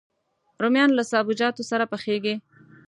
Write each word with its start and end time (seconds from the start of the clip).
رومیان 0.61 0.89
له 0.97 1.03
سابهجاتو 1.11 1.67
سره 1.71 1.85
پخېږي 1.91 2.35